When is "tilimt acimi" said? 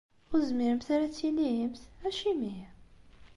1.17-2.57